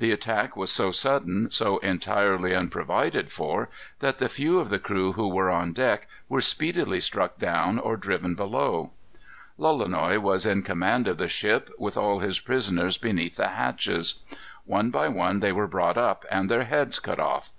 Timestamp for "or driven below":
7.78-8.90